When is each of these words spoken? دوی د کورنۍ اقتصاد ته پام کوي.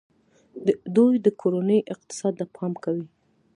دوی 0.95 1.13
د 1.25 1.27
کورنۍ 1.41 1.79
اقتصاد 1.93 2.33
ته 2.39 2.45
پام 2.55 2.71
کوي. 2.83 3.05